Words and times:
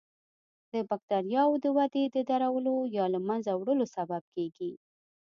د 0.73 0.73
بکټریاوو 0.89 1.61
د 1.63 1.65
ودې 1.77 2.05
د 2.15 2.17
درولو 2.29 2.75
یا 2.97 3.05
له 3.13 3.19
منځه 3.27 3.51
وړلو 3.55 3.85
سبب 3.95 4.23
کیږي. 4.35 4.71